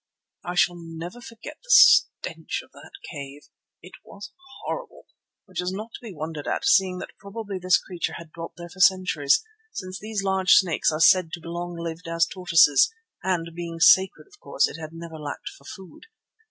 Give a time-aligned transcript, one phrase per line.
[0.43, 3.43] I shall never forget the stench of that cave.
[3.83, 4.31] It was
[4.63, 5.05] horrible,
[5.45, 8.67] which is not to be wondered at seeing that probably this creature had dwelt there
[8.69, 9.43] for centuries,
[9.73, 12.91] since these large snakes are said to be as long lived as tortoises,
[13.21, 16.07] and, being sacred, of course it had never lacked for food.